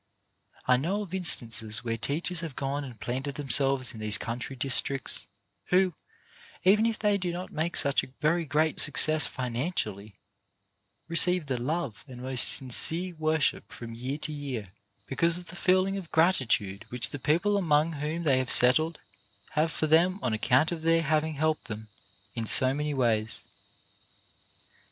[0.65, 5.27] I know of instances where teachers have gone and planted themselves in these country districts
[5.65, 5.93] who,
[6.63, 10.17] even if they do not make such a very great success financially,
[11.07, 14.71] receive the love and most sincere worship from year to year,
[15.05, 18.97] because of the feeling of gratitude which the people among whom they have settled
[19.51, 21.89] have for them on account of their having helped them
[22.33, 23.41] in so many ways.